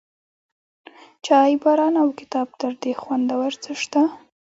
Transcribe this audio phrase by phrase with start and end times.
[1.25, 4.01] چای، باران، او کتاب، تر دې خوندور څه شته؟